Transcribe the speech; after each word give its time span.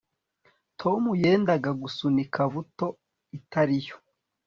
Tom 0.81 1.01
yenda 1.21 1.53
gusunika 1.81 2.41
buto 2.51 2.87
itariyo 3.37 3.95